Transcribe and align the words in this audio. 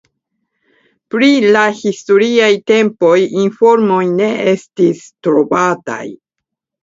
Pri 1.15 1.27
la 1.55 1.65
historiaj 1.81 2.47
tempoj 2.71 3.13
informoj 3.43 4.01
ne 4.21 4.29
estis 4.53 5.03
trovataj. 5.27 6.01